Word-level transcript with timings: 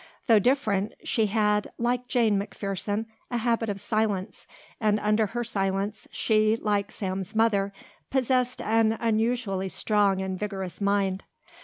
Though 0.25 0.39
different, 0.39 0.93
she 1.03 1.27
had, 1.27 1.71
like 1.77 2.07
Jane 2.07 2.39
McPherson, 2.39 3.05
a 3.29 3.37
habit 3.37 3.69
of 3.69 3.79
silence; 3.79 4.47
and 4.79 4.99
under 4.99 5.27
her 5.27 5.43
silence, 5.43 6.07
she, 6.11 6.55
like 6.57 6.91
Sam's 6.91 7.35
mother, 7.35 7.71
possessed 8.09 8.63
an 8.63 8.97
unusually 8.99 9.69
strong 9.69 10.19
and 10.19 10.39
vigorous 10.39 10.81
mind. 10.81 11.23